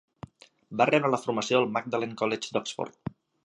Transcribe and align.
Va 0.79 0.87
rebre 0.91 1.11
la 1.15 1.19
formació 1.25 1.59
al 1.61 1.69
Magdalen 1.77 2.19
College 2.23 2.57
d'Oxford. 2.59 3.17